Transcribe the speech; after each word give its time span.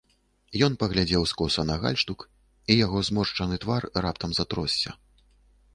Ён 0.67 0.77
паглядзеў 0.83 1.27
скоса 1.31 1.65
на 1.71 1.75
гальштук, 1.83 2.19
і 2.71 2.81
яго 2.85 2.97
зморшчаны 3.11 3.55
твар 3.67 3.83
раптам 4.07 4.31
затросся. 4.41 5.01